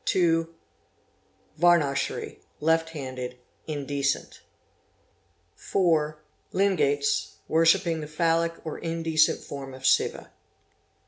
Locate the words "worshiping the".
7.47-8.07